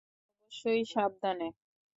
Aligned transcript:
আর 0.03 0.07
অবশ্যই 0.35 0.83
সাবধানে। 0.85 1.47